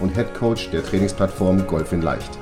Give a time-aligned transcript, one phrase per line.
[0.00, 2.38] und Head Coach der Trainingsplattform Golf in Leicht.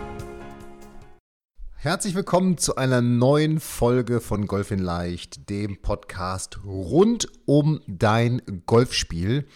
[1.74, 8.42] Herzlich willkommen zu einer neuen Folge von Golf in Leicht, dem Podcast rund um dein
[8.66, 9.46] Golfspiel.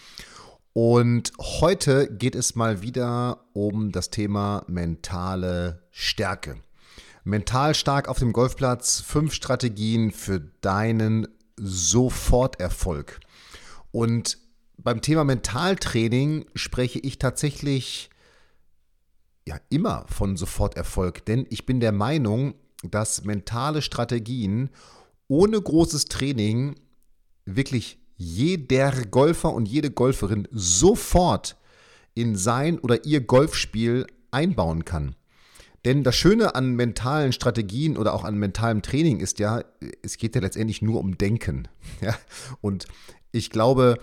[0.73, 6.57] Und heute geht es mal wieder um das Thema mentale Stärke.
[7.23, 13.19] Mental stark auf dem Golfplatz, fünf Strategien für deinen Soforterfolg.
[13.91, 14.37] Und
[14.77, 18.09] beim Thema Mentaltraining spreche ich tatsächlich
[19.47, 24.69] ja immer von Soforterfolg, denn ich bin der Meinung, dass mentale Strategien
[25.27, 26.75] ohne großes Training
[27.45, 31.57] wirklich jeder Golfer und jede Golferin sofort
[32.13, 35.15] in sein oder ihr Golfspiel einbauen kann.
[35.85, 39.63] Denn das Schöne an mentalen Strategien oder auch an mentalem Training ist ja,
[40.01, 41.67] es geht ja letztendlich nur um Denken.
[42.01, 42.15] Ja?
[42.61, 42.85] Und
[43.31, 43.97] ich glaube,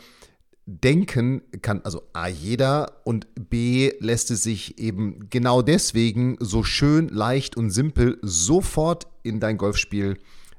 [0.73, 7.09] Denken kann also A jeder und B lässt es sich eben genau deswegen so schön,
[7.09, 10.17] leicht und simpel sofort in dein Golfspiel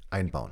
[0.09, 0.51] einbauen.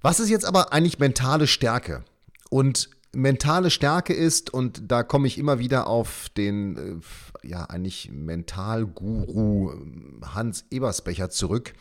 [0.00, 2.04] Was ist jetzt aber eigentlich mentale Stärke?
[2.50, 7.00] Und mentale Stärke ist, und da komme ich immer wieder auf den,
[7.44, 11.74] äh, ja, eigentlich Mentalguru äh, Hans Ebersbecher zurück.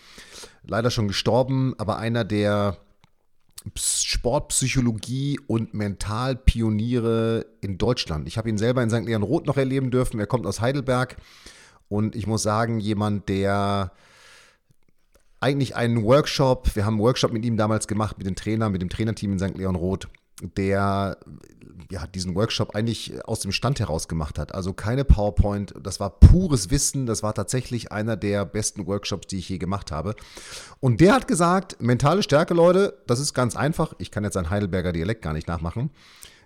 [0.63, 2.77] Leider schon gestorben, aber einer der
[3.75, 8.27] Sportpsychologie und Mentalpioniere in Deutschland.
[8.27, 9.05] Ich habe ihn selber in St.
[9.05, 10.19] Leon Roth noch erleben dürfen.
[10.19, 11.17] Er kommt aus Heidelberg
[11.87, 13.91] und ich muss sagen, jemand, der
[15.39, 18.81] eigentlich einen Workshop, wir haben einen Workshop mit ihm damals gemacht, mit den Trainern, mit
[18.81, 19.57] dem Trainerteam in St.
[19.57, 20.07] Leon Roth,
[20.41, 21.17] der
[21.89, 24.53] ja, diesen Workshop eigentlich aus dem Stand heraus gemacht hat.
[24.55, 29.39] Also keine PowerPoint, das war pures Wissen, das war tatsächlich einer der besten Workshops, die
[29.39, 30.15] ich je gemacht habe.
[30.79, 33.93] Und der hat gesagt, mentale Stärke, Leute, das ist ganz einfach.
[33.97, 35.91] Ich kann jetzt ein Heidelberger Dialekt gar nicht nachmachen.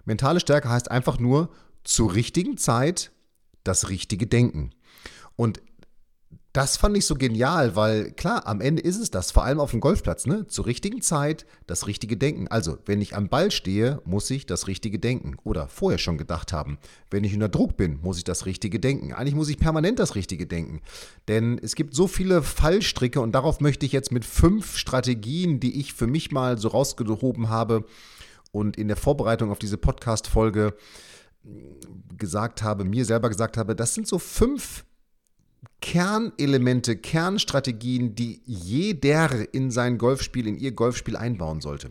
[0.06, 1.50] Mentale Stärke heißt einfach nur
[1.84, 3.12] zur richtigen Zeit
[3.64, 4.72] das richtige Denken.
[5.36, 5.62] Und
[6.56, 9.72] das fand ich so genial, weil klar, am Ende ist es das, vor allem auf
[9.72, 10.48] dem Golfplatz, ne?
[10.48, 12.48] Zur richtigen Zeit das richtige Denken.
[12.48, 16.54] Also, wenn ich am Ball stehe, muss ich das richtige denken oder vorher schon gedacht
[16.54, 16.78] haben.
[17.12, 19.12] Wenn ich unter Druck bin, muss ich das richtige denken.
[19.12, 20.80] Eigentlich muss ich permanent das richtige denken.
[21.28, 25.78] Denn es gibt so viele Fallstricke und darauf möchte ich jetzt mit fünf Strategien, die
[25.78, 27.84] ich für mich mal so rausgehoben habe
[28.54, 30.74] und in der Vorbereitung auf diese Podcast-Folge
[32.18, 34.86] gesagt habe, mir selber gesagt habe, das sind so fünf
[35.86, 41.90] Kernelemente, Kernstrategien, die jeder in sein Golfspiel, in ihr Golfspiel einbauen sollte.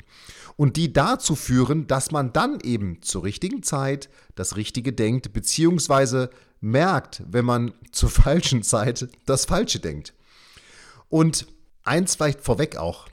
[0.57, 6.31] Und die dazu führen, dass man dann eben zur richtigen Zeit das Richtige denkt, beziehungsweise
[6.61, 10.13] merkt, wenn man zur falschen Zeit das Falsche denkt.
[11.09, 11.47] Und
[11.85, 13.07] eins vielleicht vorweg auch,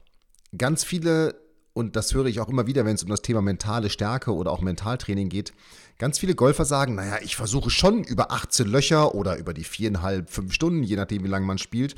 [0.57, 1.35] ganz viele,
[1.73, 4.51] und das höre ich auch immer wieder, wenn es um das Thema mentale Stärke oder
[4.51, 5.53] auch Mentaltraining geht,
[6.01, 10.31] Ganz viele Golfer sagen, naja, ich versuche schon über 18 Löcher oder über die viereinhalb,
[10.31, 11.93] fünf Stunden, je nachdem, wie lange man spielt,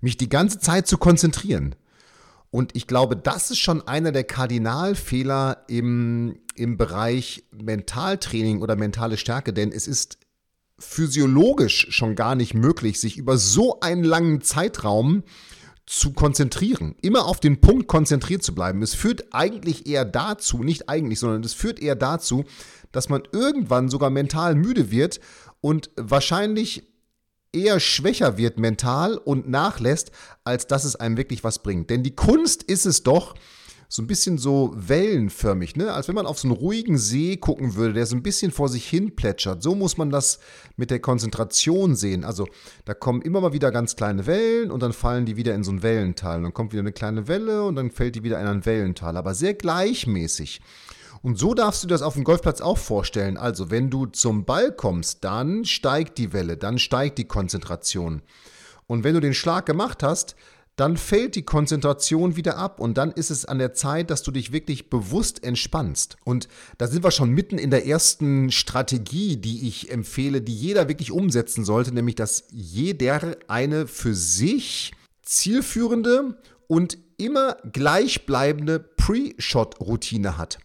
[0.00, 1.74] mich die ganze Zeit zu konzentrieren.
[2.52, 9.16] Und ich glaube, das ist schon einer der Kardinalfehler im, im Bereich Mentaltraining oder mentale
[9.16, 10.18] Stärke, denn es ist
[10.78, 15.24] physiologisch schon gar nicht möglich, sich über so einen langen Zeitraum
[15.86, 18.82] zu konzentrieren, immer auf den Punkt konzentriert zu bleiben.
[18.82, 22.44] Es führt eigentlich eher dazu, nicht eigentlich, sondern es führt eher dazu,
[22.92, 25.20] dass man irgendwann sogar mental müde wird
[25.60, 26.84] und wahrscheinlich
[27.52, 30.12] eher schwächer wird mental und nachlässt,
[30.44, 31.90] als dass es einem wirklich was bringt.
[31.90, 33.34] Denn die Kunst ist es doch,
[33.92, 35.92] so ein bisschen so wellenförmig, ne?
[35.92, 38.70] als wenn man auf so einen ruhigen See gucken würde, der so ein bisschen vor
[38.70, 39.62] sich hin plätschert.
[39.62, 40.38] So muss man das
[40.78, 42.24] mit der Konzentration sehen.
[42.24, 42.48] Also
[42.86, 45.72] da kommen immer mal wieder ganz kleine Wellen und dann fallen die wieder in so
[45.72, 46.38] ein Wellental.
[46.38, 49.14] Und dann kommt wieder eine kleine Welle und dann fällt die wieder in ein Wellental,
[49.18, 50.62] aber sehr gleichmäßig.
[51.20, 53.36] Und so darfst du das auf dem Golfplatz auch vorstellen.
[53.36, 58.22] Also, wenn du zum Ball kommst, dann steigt die Welle, dann steigt die Konzentration.
[58.86, 60.34] Und wenn du den Schlag gemacht hast,
[60.76, 64.30] dann fällt die Konzentration wieder ab und dann ist es an der Zeit, dass du
[64.30, 66.16] dich wirklich bewusst entspannst.
[66.24, 66.48] Und
[66.78, 71.12] da sind wir schon mitten in der ersten Strategie, die ich empfehle, die jeder wirklich
[71.12, 74.92] umsetzen sollte, nämlich dass jeder eine für sich
[75.22, 76.38] zielführende
[76.68, 80.58] und immer gleichbleibende Pre-Shot-Routine hat.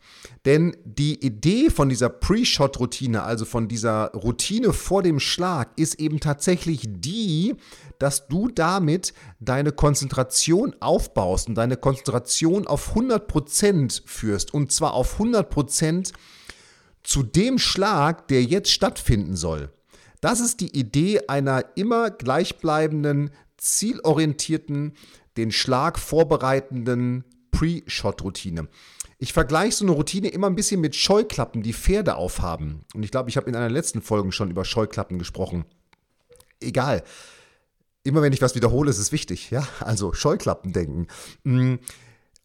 [0.45, 6.19] Denn die Idee von dieser Pre-Shot-Routine, also von dieser Routine vor dem Schlag, ist eben
[6.19, 7.55] tatsächlich die,
[7.99, 14.53] dass du damit deine Konzentration aufbaust und deine Konzentration auf 100% führst.
[14.53, 16.13] Und zwar auf 100%
[17.03, 19.69] zu dem Schlag, der jetzt stattfinden soll.
[20.21, 24.93] Das ist die Idee einer immer gleichbleibenden, zielorientierten,
[25.37, 28.67] den Schlag vorbereitenden Pre-Shot-Routine.
[29.19, 32.85] Ich vergleiche so eine Routine immer ein bisschen mit Scheuklappen, die Pferde aufhaben.
[32.93, 35.65] Und ich glaube, ich habe in einer letzten Folge schon über Scheuklappen gesprochen.
[36.59, 37.03] Egal.
[38.03, 39.49] Immer wenn ich was wiederhole, ist es wichtig.
[39.49, 41.07] Ja, also Scheuklappen denken.
[41.43, 41.75] Mm.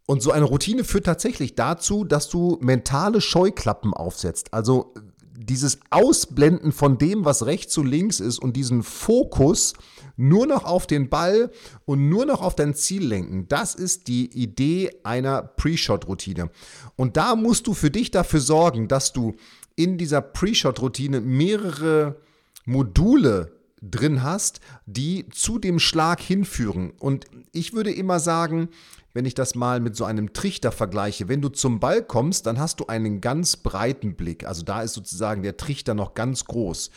[0.06, 4.52] Und so eine Routine führt tatsächlich dazu, dass du mentale Scheuklappen aufsetzt.
[4.52, 4.94] Also
[5.34, 9.74] dieses Ausblenden von dem, was rechts und links ist und diesen Fokus
[10.16, 11.50] nur noch auf den Ball
[11.84, 13.48] und nur noch auf dein Ziel lenken.
[13.48, 16.50] Das ist die Idee einer Pre-Shot-Routine.
[16.96, 19.34] Und da musst du für dich dafür sorgen, dass du
[19.74, 22.20] in dieser Pre-Shot-Routine mehrere
[22.64, 26.92] Module drin hast, die zu dem Schlag hinführen.
[26.98, 28.68] Und ich würde immer sagen,
[29.14, 32.58] wenn ich das mal mit so einem Trichter vergleiche, wenn du zum Ball kommst, dann
[32.58, 34.46] hast du einen ganz breiten Blick.
[34.46, 36.90] Also da ist sozusagen der Trichter noch ganz groß.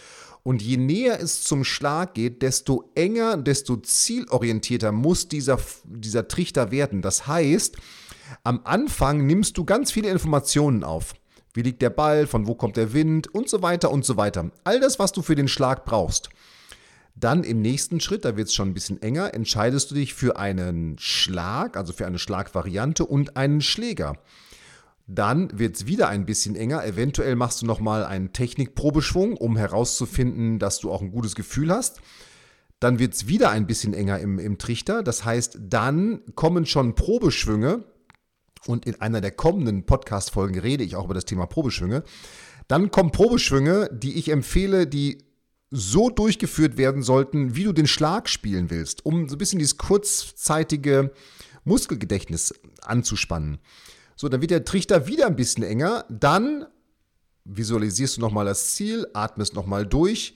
[0.43, 6.71] Und je näher es zum Schlag geht, desto enger, desto zielorientierter muss dieser, dieser Trichter
[6.71, 7.01] werden.
[7.01, 7.77] Das heißt,
[8.43, 11.15] am Anfang nimmst du ganz viele Informationen auf.
[11.53, 14.51] Wie liegt der Ball, von wo kommt der Wind und so weiter und so weiter.
[14.65, 16.29] All das, was du für den Schlag brauchst.
[17.15, 20.37] Dann im nächsten Schritt, da wird es schon ein bisschen enger, entscheidest du dich für
[20.37, 24.17] einen Schlag, also für eine Schlagvariante und einen Schläger.
[25.07, 26.83] Dann wird es wieder ein bisschen enger.
[26.85, 32.01] Eventuell machst du nochmal einen Technikprobeschwung, um herauszufinden, dass du auch ein gutes Gefühl hast.
[32.79, 35.03] Dann wird es wieder ein bisschen enger im, im Trichter.
[35.03, 37.83] Das heißt, dann kommen schon Probeschwünge.
[38.67, 42.03] Und in einer der kommenden Podcast-Folgen rede ich auch über das Thema Probeschwünge.
[42.67, 45.24] Dann kommen Probeschwünge, die ich empfehle, die
[45.75, 49.77] so durchgeführt werden sollten, wie du den Schlag spielen willst, um so ein bisschen dieses
[49.77, 51.11] kurzzeitige
[51.65, 53.59] Muskelgedächtnis anzuspannen.
[54.15, 56.05] So, dann wird der Trichter wieder ein bisschen enger.
[56.09, 56.65] Dann
[57.43, 60.35] visualisierst du nochmal das Ziel, atmest nochmal durch.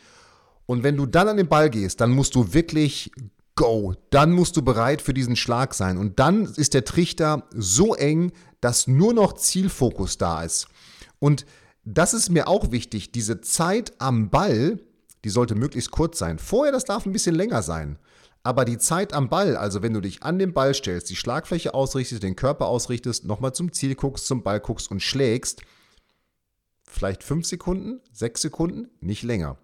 [0.65, 3.11] Und wenn du dann an den Ball gehst, dann musst du wirklich
[3.55, 3.95] go.
[4.09, 5.97] Dann musst du bereit für diesen Schlag sein.
[5.97, 8.31] Und dann ist der Trichter so eng,
[8.61, 10.67] dass nur noch Zielfokus da ist.
[11.19, 11.45] Und
[11.85, 13.11] das ist mir auch wichtig.
[13.11, 14.79] Diese Zeit am Ball,
[15.23, 16.39] die sollte möglichst kurz sein.
[16.39, 17.97] Vorher, das darf ein bisschen länger sein.
[18.41, 21.73] Aber die Zeit am Ball, also wenn du dich an den Ball stellst, die Schlagfläche
[21.73, 25.61] ausrichtest, den Körper ausrichtest, nochmal zum Ziel guckst, zum Ball guckst und schlägst,
[26.83, 29.57] vielleicht fünf Sekunden, sechs Sekunden, nicht länger.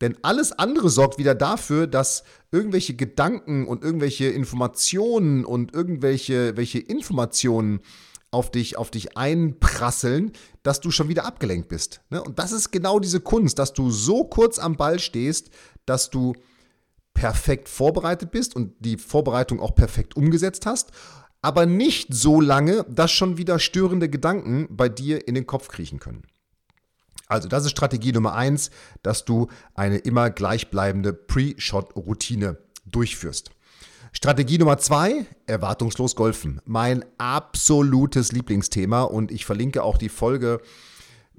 [0.00, 6.80] Denn alles andere sorgt wieder dafür, dass irgendwelche Gedanken und irgendwelche Informationen und irgendwelche welche
[6.80, 7.80] Informationen
[8.34, 10.32] auf dich, auf dich einprasseln,
[10.62, 12.00] dass du schon wieder abgelenkt bist.
[12.10, 12.22] Ne?
[12.22, 15.50] Und das ist genau diese Kunst, dass du so kurz am Ball stehst,
[15.86, 16.34] dass du
[17.14, 20.90] perfekt vorbereitet bist und die Vorbereitung auch perfekt umgesetzt hast,
[21.42, 26.00] aber nicht so lange, dass schon wieder störende Gedanken bei dir in den Kopf kriechen
[26.00, 26.24] können.
[27.28, 28.70] Also das ist Strategie Nummer eins,
[29.02, 33.50] dass du eine immer gleichbleibende Pre-Shot-Routine durchführst.
[34.16, 36.60] Strategie Nummer zwei, erwartungslos golfen.
[36.64, 40.60] Mein absolutes Lieblingsthema und ich verlinke auch die Folge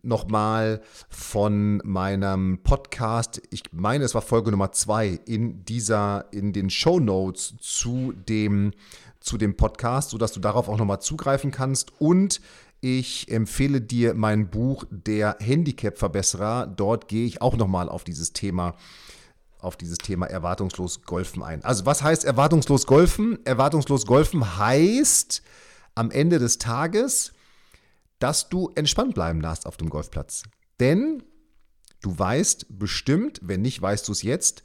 [0.03, 6.69] nochmal von meinem Podcast, ich meine, es war Folge Nummer zwei, in dieser, in den
[6.69, 8.71] Show Notes zu dem,
[9.21, 11.93] zu dem Podcast, sodass du darauf auch nochmal zugreifen kannst.
[11.99, 12.41] Und
[12.81, 16.67] ich empfehle dir mein Buch Der Handicap-Verbesserer.
[16.67, 18.75] Dort gehe ich auch nochmal auf dieses Thema
[19.65, 21.63] auf dieses Thema erwartungslos Golfen ein.
[21.65, 23.39] Also was heißt erwartungslos Golfen?
[23.45, 25.41] Erwartungslos Golfen heißt
[25.95, 27.33] am Ende des Tages,
[28.19, 30.43] dass du entspannt bleiben darfst auf dem Golfplatz.
[30.79, 31.23] Denn
[32.01, 34.63] du weißt bestimmt, wenn nicht, weißt du es jetzt,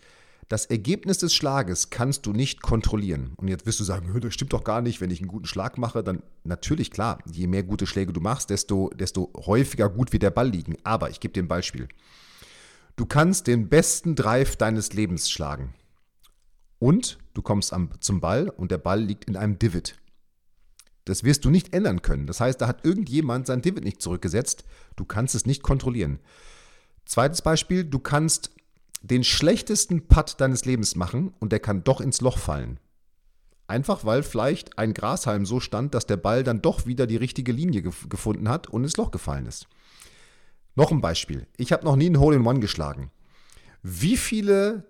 [0.49, 3.35] das Ergebnis des Schlages kannst du nicht kontrollieren.
[3.37, 5.79] Und jetzt wirst du sagen, das stimmt doch gar nicht, wenn ich einen guten Schlag
[5.79, 10.25] mache, dann natürlich klar, je mehr gute Schläge du machst, desto, desto häufiger gut wird
[10.25, 10.77] der Ball liegen.
[10.83, 11.87] Aber ich gebe dir ein Beispiel.
[13.01, 15.73] Du kannst den besten Drive deines Lebens schlagen.
[16.79, 19.95] Und du kommst am, zum Ball und der Ball liegt in einem Divot.
[21.07, 22.27] Das wirst du nicht ändern können.
[22.27, 24.65] Das heißt, da hat irgendjemand sein Divid nicht zurückgesetzt.
[24.97, 26.19] Du kannst es nicht kontrollieren.
[27.07, 28.51] Zweites Beispiel, du kannst
[29.01, 32.81] den schlechtesten Putt deines Lebens machen und der kann doch ins Loch fallen.
[33.67, 37.53] Einfach weil vielleicht ein Grashalm so stand, dass der Ball dann doch wieder die richtige
[37.53, 39.69] Linie gef gefunden hat und ins Loch gefallen ist.
[40.75, 41.47] Noch ein Beispiel.
[41.57, 43.11] Ich habe noch nie ein Hole-in-One geschlagen.
[43.83, 44.85] Wie viele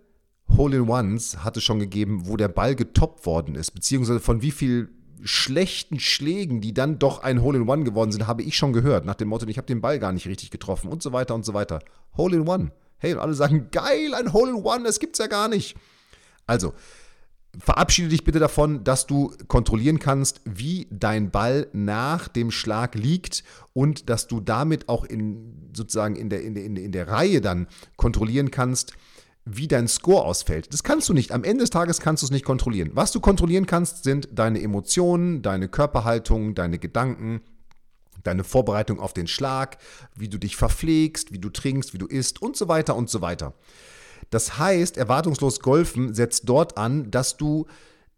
[0.57, 3.71] Hole-in-Ones hat es schon gegeben, wo der Ball getoppt worden ist?
[3.73, 4.91] Beziehungsweise von wie viel
[5.23, 9.05] schlechten Schlägen, die dann doch ein Hole-in-One geworden sind, habe ich schon gehört.
[9.05, 11.45] Nach dem Motto, ich habe den Ball gar nicht richtig getroffen und so weiter und
[11.45, 11.81] so weiter.
[12.17, 12.73] Hole-in-One.
[12.99, 15.77] Hey, und alle sagen, geil, ein Hole-in-One, das gibt's ja gar nicht.
[16.47, 16.75] Also,
[17.59, 23.43] verabschiede dich bitte davon, dass du kontrollieren kannst, wie dein Ball nach dem Schlag liegt
[23.73, 27.67] und dass du damit auch in sozusagen in der, in der, in der Reihe dann
[27.97, 28.95] kontrollieren kannst,
[29.45, 30.73] wie dein Score ausfällt.
[30.73, 31.33] Das kannst du nicht.
[31.33, 32.91] Am Ende des Tages kannst du es nicht kontrollieren.
[32.95, 37.41] Was du kontrollieren kannst, sind deine Emotionen, deine Körperhaltung, deine Gedanken,
[38.23, 39.79] deine Vorbereitung auf den Schlag,
[40.15, 43.23] wie du dich verpflegst, wie du trinkst, wie du isst und so weiter und so
[43.23, 43.55] weiter.
[44.29, 47.67] Das heißt, erwartungslos Golfen setzt dort an, dass du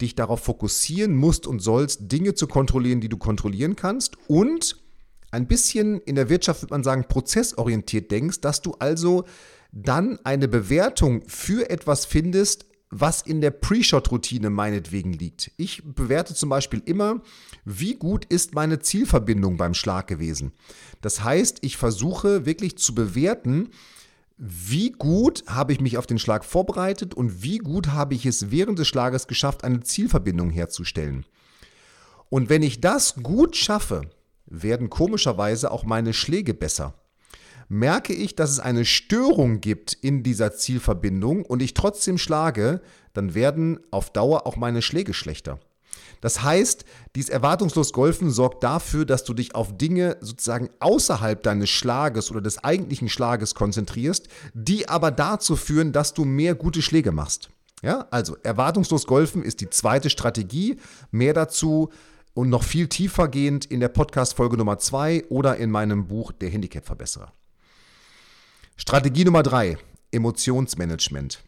[0.01, 4.77] dich darauf fokussieren musst und sollst, Dinge zu kontrollieren, die du kontrollieren kannst und
[5.31, 9.25] ein bisschen in der Wirtschaft würde man sagen, prozessorientiert denkst, dass du also
[9.73, 15.51] dann eine Bewertung für etwas findest, was in der Pre-Shot-Routine meinetwegen liegt.
[15.57, 17.23] Ich bewerte zum Beispiel immer,
[17.65, 20.53] wie gut ist meine Zielverbindung beim Schlag gewesen.
[21.01, 23.71] Das heißt, ich versuche wirklich zu bewerten,
[24.45, 28.51] wie gut habe ich mich auf den Schlag vorbereitet und wie gut habe ich es
[28.51, 31.25] während des Schlages geschafft, eine Zielverbindung herzustellen.
[32.29, 34.01] Und wenn ich das gut schaffe,
[34.47, 36.95] werden komischerweise auch meine Schläge besser.
[37.69, 42.81] Merke ich, dass es eine Störung gibt in dieser Zielverbindung und ich trotzdem schlage,
[43.13, 45.61] dann werden auf Dauer auch meine Schläge schlechter.
[46.21, 46.85] Das heißt,
[47.17, 52.41] dieses erwartungslos Golfen sorgt dafür, dass du dich auf Dinge sozusagen außerhalb deines Schlages oder
[52.41, 57.51] des eigentlichen Schlages konzentrierst, die aber dazu führen, dass du mehr gute Schläge machst.
[57.83, 60.77] Ja, also erwartungslos Golfen ist die zweite Strategie.
[61.11, 61.91] Mehr dazu
[62.35, 66.49] und noch viel tiefer gehend in der Podcast-Folge Nummer 2 oder in meinem Buch Der
[66.49, 67.33] Handicap-Verbesserer.
[68.77, 69.77] Strategie Nummer 3,
[70.13, 71.43] Emotionsmanagement.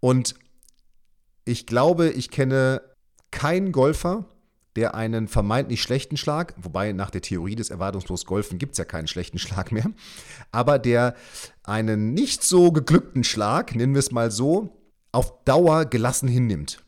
[0.00, 0.36] Und
[1.44, 2.80] ich glaube, ich kenne
[3.32, 4.26] kein Golfer,
[4.76, 8.84] der einen vermeintlich schlechten Schlag, wobei nach der Theorie des erwartungslos Golfen gibt es ja
[8.84, 9.90] keinen schlechten Schlag mehr,
[10.52, 11.14] aber der
[11.64, 14.78] einen nicht so geglückten Schlag, nennen wir es mal so,
[15.10, 16.82] auf Dauer gelassen hinnimmt.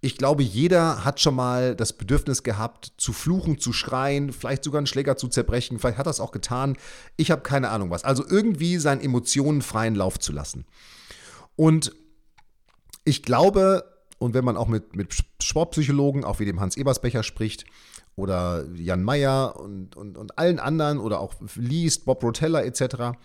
[0.00, 4.78] Ich glaube, jeder hat schon mal das Bedürfnis gehabt, zu fluchen, zu schreien, vielleicht sogar
[4.78, 5.80] einen Schläger zu zerbrechen.
[5.80, 6.76] Vielleicht hat er es auch getan.
[7.16, 8.04] Ich habe keine Ahnung was.
[8.04, 10.66] Also irgendwie seinen Emotionen freien Lauf zu lassen.
[11.56, 11.92] Und
[13.04, 17.64] ich glaube, und wenn man auch mit, mit Sportpsychologen, auch wie dem Hans Ebersbecher spricht,
[18.16, 23.16] oder Jan Meyer und, und, und allen anderen oder auch liest, Bob Rotella etc.,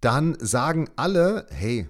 [0.00, 1.88] dann sagen alle, hey,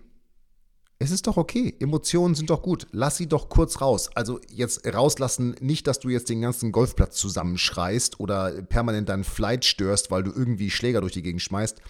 [0.99, 4.11] es ist doch okay, Emotionen sind doch gut, lass sie doch kurz raus.
[4.15, 9.65] Also jetzt rauslassen, nicht, dass du jetzt den ganzen Golfplatz zusammenschreist oder permanent deinen Flight
[9.65, 11.81] störst, weil du irgendwie Schläger durch die Gegend schmeißt.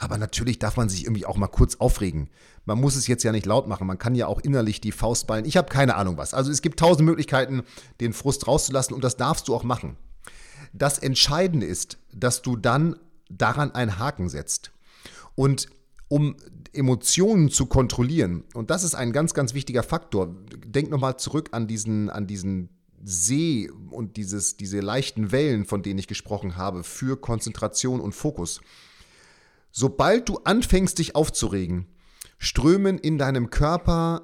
[0.00, 2.30] Aber natürlich darf man sich irgendwie auch mal kurz aufregen.
[2.64, 3.86] Man muss es jetzt ja nicht laut machen.
[3.86, 5.44] Man kann ja auch innerlich die Faust ballen.
[5.44, 6.32] Ich habe keine Ahnung was.
[6.32, 7.62] Also es gibt tausend Möglichkeiten,
[8.00, 9.98] den Frust rauszulassen und das darfst du auch machen.
[10.72, 12.96] Das Entscheidende ist, dass du dann
[13.28, 14.72] daran einen Haken setzt.
[15.34, 15.68] Und
[16.08, 16.34] um
[16.72, 20.34] Emotionen zu kontrollieren, und das ist ein ganz, ganz wichtiger Faktor.
[20.64, 22.70] Denk nochmal zurück an diesen, an diesen
[23.04, 28.62] See und dieses, diese leichten Wellen, von denen ich gesprochen habe, für Konzentration und Fokus.
[29.72, 31.86] Sobald du anfängst, dich aufzuregen,
[32.38, 34.22] strömen in deinem Körper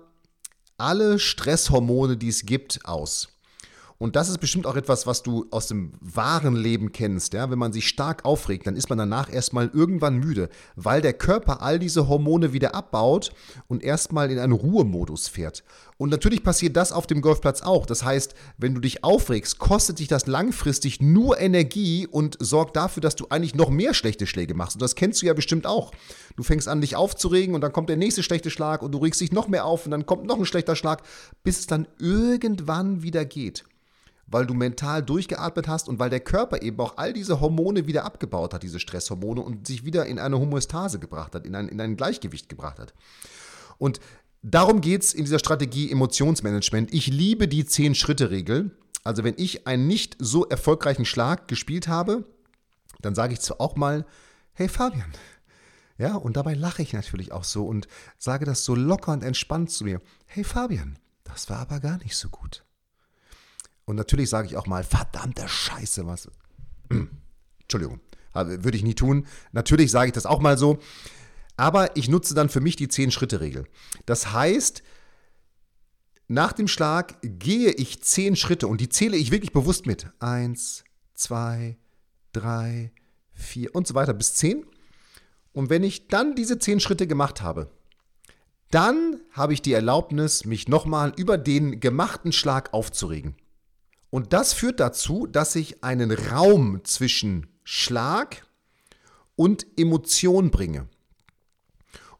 [0.78, 3.35] alle Stresshormone, die es gibt, aus.
[3.98, 7.32] Und das ist bestimmt auch etwas, was du aus dem wahren Leben kennst.
[7.32, 7.50] Ja?
[7.50, 11.62] Wenn man sich stark aufregt, dann ist man danach erstmal irgendwann müde, weil der Körper
[11.62, 13.32] all diese Hormone wieder abbaut
[13.68, 15.64] und erstmal in einen Ruhemodus fährt.
[15.98, 17.86] Und natürlich passiert das auf dem Golfplatz auch.
[17.86, 23.00] Das heißt, wenn du dich aufregst, kostet dich das langfristig nur Energie und sorgt dafür,
[23.00, 24.76] dass du eigentlich noch mehr schlechte Schläge machst.
[24.76, 25.92] Und das kennst du ja bestimmt auch.
[26.36, 29.22] Du fängst an, dich aufzuregen und dann kommt der nächste schlechte Schlag und du regst
[29.22, 31.02] dich noch mehr auf und dann kommt noch ein schlechter Schlag,
[31.42, 33.64] bis es dann irgendwann wieder geht
[34.26, 38.04] weil du mental durchgeatmet hast und weil der Körper eben auch all diese Hormone wieder
[38.04, 41.80] abgebaut hat, diese Stresshormone, und sich wieder in eine Homöostase gebracht hat, in ein, in
[41.80, 42.94] ein Gleichgewicht gebracht hat.
[43.78, 44.00] Und
[44.42, 46.92] darum geht es in dieser Strategie Emotionsmanagement.
[46.92, 48.72] Ich liebe die Zehn-Schritte-Regel.
[49.04, 52.24] Also wenn ich einen nicht so erfolgreichen Schlag gespielt habe,
[53.00, 54.04] dann sage ich zwar auch mal,
[54.54, 55.12] hey Fabian,
[55.98, 57.86] ja, und dabei lache ich natürlich auch so und
[58.18, 60.02] sage das so locker und entspannt zu mir.
[60.26, 62.65] Hey Fabian, das war aber gar nicht so gut.
[63.86, 66.28] Und natürlich sage ich auch mal, verdammte Scheiße, was.
[67.60, 68.00] Entschuldigung,
[68.34, 69.26] würde ich nie tun.
[69.52, 70.78] Natürlich sage ich das auch mal so.
[71.56, 73.66] Aber ich nutze dann für mich die 10-Schritte-Regel.
[74.04, 74.82] Das heißt,
[76.28, 80.08] nach dem Schlag gehe ich 10 Schritte und die zähle ich wirklich bewusst mit.
[80.18, 81.78] Eins, zwei,
[82.32, 82.92] drei,
[83.32, 84.66] vier und so weiter bis 10.
[85.52, 87.70] Und wenn ich dann diese 10 Schritte gemacht habe,
[88.70, 93.36] dann habe ich die Erlaubnis, mich nochmal über den gemachten Schlag aufzuregen.
[94.10, 98.46] Und das führt dazu, dass ich einen Raum zwischen Schlag
[99.34, 100.88] und Emotion bringe.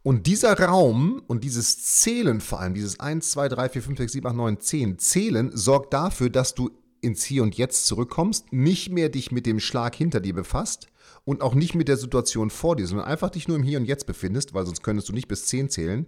[0.03, 4.13] Und dieser Raum und dieses Zählen vor allem, dieses 1, 2, 3, 4, 5, 6,
[4.13, 8.91] 7, 8, 9, 10, Zählen sorgt dafür, dass du ins Hier und Jetzt zurückkommst, nicht
[8.91, 10.87] mehr dich mit dem Schlag hinter dir befasst
[11.25, 13.85] und auch nicht mit der Situation vor dir, sondern einfach dich nur im Hier und
[13.85, 16.07] Jetzt befindest, weil sonst könntest du nicht bis 10 zählen.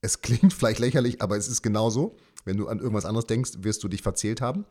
[0.00, 2.16] Es klingt vielleicht lächerlich, aber es ist genauso.
[2.44, 4.64] Wenn du an irgendwas anderes denkst, wirst du dich verzählt haben.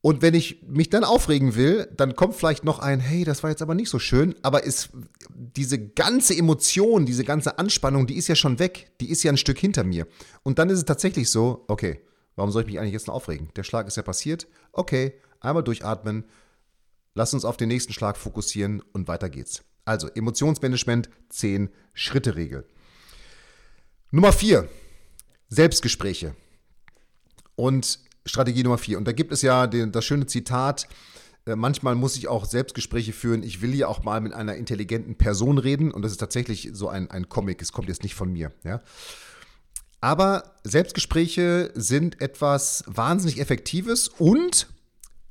[0.00, 3.50] Und wenn ich mich dann aufregen will, dann kommt vielleicht noch ein, hey, das war
[3.50, 4.90] jetzt aber nicht so schön, aber ist
[5.34, 9.36] diese ganze Emotion, diese ganze Anspannung, die ist ja schon weg, die ist ja ein
[9.36, 10.06] Stück hinter mir.
[10.44, 12.00] Und dann ist es tatsächlich so, okay,
[12.36, 13.48] warum soll ich mich eigentlich jetzt noch aufregen?
[13.56, 16.24] Der Schlag ist ja passiert, okay, einmal durchatmen,
[17.14, 19.62] lass uns auf den nächsten Schlag fokussieren und weiter geht's.
[19.84, 22.66] Also Emotionsmanagement, 10 Schritte Regel.
[24.12, 24.68] Nummer 4,
[25.48, 26.34] Selbstgespräche.
[27.56, 28.98] Und Strategie Nummer vier.
[28.98, 30.86] Und da gibt es ja den, das schöne Zitat,
[31.46, 33.42] äh, manchmal muss ich auch Selbstgespräche führen.
[33.42, 35.90] Ich will ja auch mal mit einer intelligenten Person reden.
[35.90, 37.62] Und das ist tatsächlich so ein, ein Comic.
[37.62, 38.52] Es kommt jetzt nicht von mir.
[38.64, 38.82] Ja?
[40.00, 44.68] Aber Selbstgespräche sind etwas wahnsinnig Effektives und,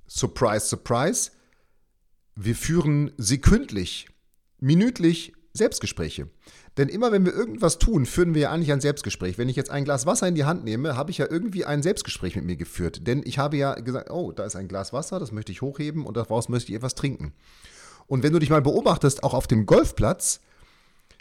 [0.08, 1.32] surprise, surprise,
[2.36, 4.08] wir führen sekündlich,
[4.60, 6.30] minütlich Selbstgespräche.
[6.78, 9.38] Denn immer wenn wir irgendwas tun, führen wir ja eigentlich ein Selbstgespräch.
[9.38, 11.82] Wenn ich jetzt ein Glas Wasser in die Hand nehme, habe ich ja irgendwie ein
[11.82, 13.08] Selbstgespräch mit mir geführt.
[13.08, 16.06] Denn ich habe ja gesagt, oh, da ist ein Glas Wasser, das möchte ich hochheben
[16.06, 17.34] und daraus möchte ich etwas trinken.
[18.06, 20.40] Und wenn du dich mal beobachtest, auch auf dem Golfplatz,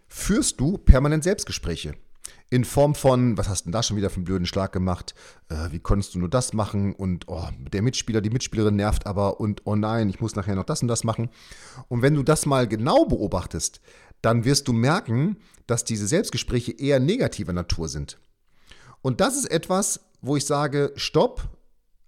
[0.08, 1.94] führst du permanent Selbstgespräche.
[2.48, 5.16] In Form von, was hast du denn da schon wieder für einen blöden Schlag gemacht?
[5.48, 6.94] Äh, wie konntest du nur das machen?
[6.94, 10.64] Und oh, der Mitspieler, die Mitspielerin nervt aber und oh nein, ich muss nachher noch
[10.64, 11.28] das und das machen.
[11.88, 13.80] Und wenn du das mal genau beobachtest,
[14.22, 18.18] dann wirst du merken, dass diese Selbstgespräche eher negativer Natur sind.
[19.02, 21.48] Und das ist etwas, wo ich sage, stopp,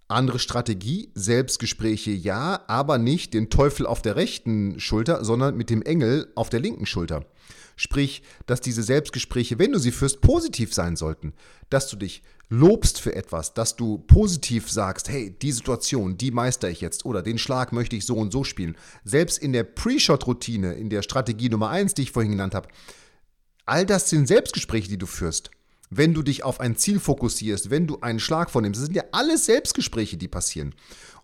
[0.08, 5.82] andere Strategie, Selbstgespräche ja, aber nicht den Teufel auf der rechten Schulter, sondern mit dem
[5.82, 7.26] Engel auf der linken Schulter.
[7.78, 11.32] Sprich, dass diese Selbstgespräche, wenn du sie führst, positiv sein sollten.
[11.70, 16.68] Dass du dich lobst für etwas, dass du positiv sagst, hey, die Situation, die meister
[16.68, 18.76] ich jetzt oder den Schlag möchte ich so und so spielen.
[19.04, 22.68] Selbst in der Pre-Shot-Routine, in der Strategie Nummer 1, die ich vorhin genannt habe,
[23.64, 25.50] all das sind Selbstgespräche, die du führst
[25.90, 28.80] wenn du dich auf ein Ziel fokussierst, wenn du einen Schlag vornimmst.
[28.80, 30.74] Das sind ja alles Selbstgespräche, die passieren.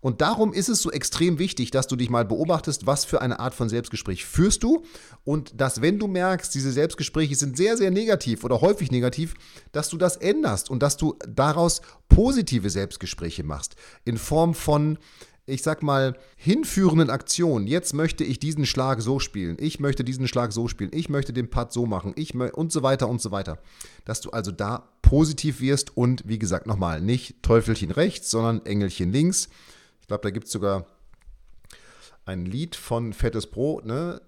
[0.00, 3.40] Und darum ist es so extrem wichtig, dass du dich mal beobachtest, was für eine
[3.40, 4.84] Art von Selbstgespräch führst du
[5.24, 9.34] und dass, wenn du merkst, diese Selbstgespräche sind sehr, sehr negativ oder häufig negativ,
[9.72, 13.76] dass du das änderst und dass du daraus positive Selbstgespräche machst.
[14.04, 14.98] In Form von
[15.46, 17.66] ich sag mal, hinführenden Aktionen.
[17.66, 19.56] Jetzt möchte ich diesen Schlag so spielen.
[19.60, 20.90] Ich möchte diesen Schlag so spielen.
[20.94, 22.12] Ich möchte den Putt so machen.
[22.16, 23.58] Ich und so weiter und so weiter.
[24.04, 29.12] Dass du also da positiv wirst und wie gesagt, nochmal, nicht Teufelchen rechts, sondern Engelchen
[29.12, 29.48] links.
[30.00, 30.86] Ich glaube, da gibt es sogar
[32.24, 34.22] ein Lied von Fettes Brot, ne?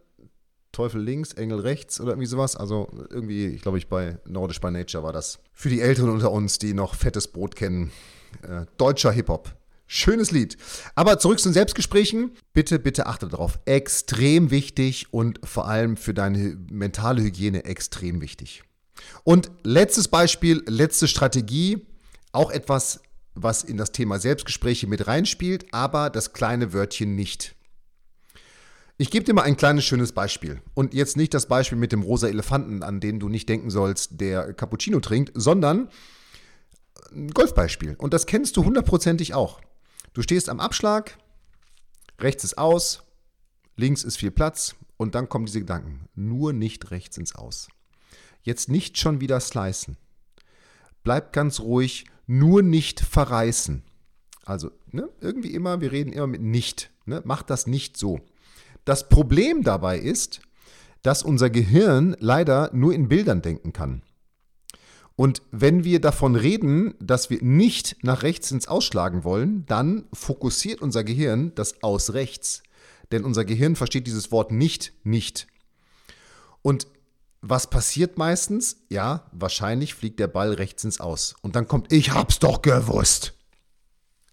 [0.73, 2.55] Teufel links, Engel rechts oder irgendwie sowas.
[2.55, 5.39] Also irgendwie, ich glaube, ich bei Nordisch by Nature war das.
[5.55, 7.91] Für die Älteren unter uns, die noch Fettes Brot kennen.
[8.43, 9.57] Äh, deutscher Hip-Hop.
[9.87, 10.57] Schönes Lied.
[10.95, 12.33] Aber zurück zu den Selbstgesprächen.
[12.53, 13.61] Bitte, bitte achte darauf.
[13.67, 18.65] Extrem wichtig und vor allem für deine mentale Hygiene extrem wichtig.
[19.23, 21.87] Und letztes Beispiel, letzte Strategie.
[22.33, 23.01] Auch etwas,
[23.35, 27.55] was in das Thema Selbstgespräche mit reinspielt, aber das kleine Wörtchen nicht.
[28.99, 30.63] Ich gebe dir mal ein kleines schönes Beispiel.
[30.75, 34.21] Und jetzt nicht das Beispiel mit dem rosa Elefanten, an den du nicht denken sollst,
[34.21, 35.89] der Cappuccino trinkt, sondern
[37.13, 37.95] ein Golfbeispiel.
[37.99, 39.61] Und das kennst du hundertprozentig auch.
[40.17, 41.19] Du stehst am Abschlag,
[42.19, 43.03] rechts ist aus,
[43.77, 46.09] links ist viel Platz und dann kommen diese Gedanken.
[46.15, 47.69] Nur nicht rechts ins Aus.
[48.43, 49.99] Jetzt nicht schon wieder slicen.
[51.05, 53.83] Bleib ganz ruhig, nur nicht verreißen.
[54.47, 56.91] Also ne, irgendwie immer, wir reden immer mit nicht.
[57.05, 57.21] Ne?
[57.27, 58.21] Mach das nicht so.
[58.87, 60.41] Das Problem dabei ist,
[61.03, 64.01] dass unser Gehirn leider nur in Bildern denken kann.
[65.17, 70.83] Und wenn wir davon reden, dass wir nicht nach rechts ins Ausschlagen wollen, dann fokussiert
[70.83, 72.63] unser Gehirn das aus rechts.
[73.11, 75.47] Denn unser Gehirn versteht dieses Wort nicht nicht.
[76.61, 76.87] Und
[77.41, 78.79] was passiert meistens?
[78.91, 81.37] Ja, wahrscheinlich fliegt der Ball rechts ins Aus.
[81.43, 83.35] Und dann kommt, ich hab's doch gewusst.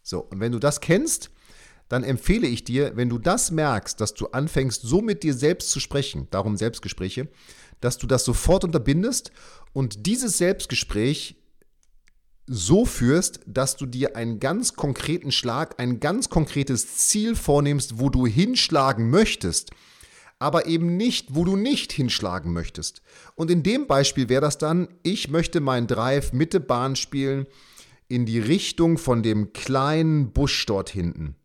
[0.01, 1.29] So, und wenn du das kennst,
[1.89, 5.69] dann empfehle ich dir, wenn du das merkst, dass du anfängst, so mit dir selbst
[5.69, 7.27] zu sprechen, darum Selbstgespräche,
[7.83, 9.31] dass du das sofort unterbindest
[9.73, 11.35] und dieses Selbstgespräch
[12.45, 18.09] so führst, dass du dir einen ganz konkreten Schlag, ein ganz konkretes Ziel vornimmst, wo
[18.09, 19.71] du hinschlagen möchtest,
[20.39, 23.01] aber eben nicht, wo du nicht hinschlagen möchtest.
[23.35, 27.47] Und in dem Beispiel wäre das dann, ich möchte meinen Drive Mitte Bahn spielen,
[28.09, 31.35] in die Richtung von dem kleinen Busch dort hinten.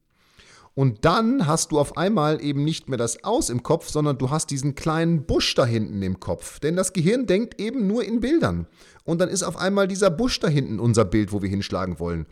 [0.79, 4.31] Und dann hast du auf einmal eben nicht mehr das Aus im Kopf, sondern du
[4.31, 6.61] hast diesen kleinen Busch da hinten im Kopf.
[6.61, 8.69] Denn das Gehirn denkt eben nur in Bildern.
[9.03, 12.27] Und dann ist auf einmal dieser Busch da hinten unser Bild, wo wir hinschlagen wollen.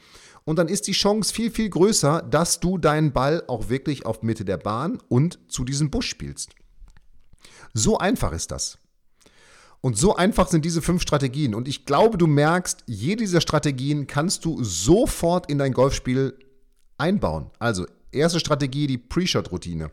[0.44, 4.22] Und dann ist die Chance viel, viel größer, dass du deinen Ball auch wirklich auf
[4.22, 6.54] Mitte der Bahn und zu diesem Busch spielst.
[7.74, 8.78] So einfach ist das.
[9.80, 11.52] Und so einfach sind diese fünf Strategien.
[11.52, 16.38] Und ich glaube, du merkst, jede dieser Strategien kannst du sofort in dein Golfspiel
[16.96, 17.50] einbauen.
[17.58, 19.90] Also, erste Strategie, die Pre-Shot-Routine.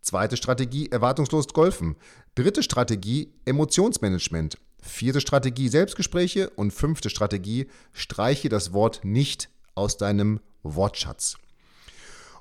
[0.00, 1.96] Zweite Strategie, erwartungslos golfen.
[2.34, 4.58] Dritte Strategie, Emotionsmanagement.
[4.80, 6.50] Vierte Strategie, Selbstgespräche.
[6.50, 11.36] Und fünfte Strategie, streiche das Wort nicht aus deinem Wortschatz.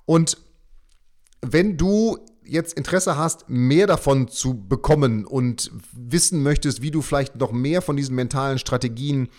[0.06, 0.38] Und
[1.41, 7.36] wenn du jetzt Interesse hast, mehr davon zu bekommen und wissen möchtest, wie du vielleicht
[7.36, 9.30] noch mehr von diesen mentalen Strategien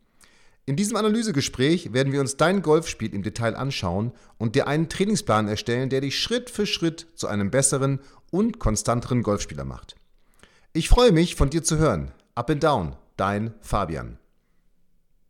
[0.64, 5.48] In diesem Analysegespräch werden wir uns dein Golfspiel im Detail anschauen und dir einen Trainingsplan
[5.48, 7.98] erstellen, der dich Schritt für Schritt zu einem besseren
[8.30, 9.96] und konstanteren Golfspieler macht.
[10.72, 12.12] Ich freue mich, von dir zu hören.
[12.36, 14.18] Up and Down, dein Fabian.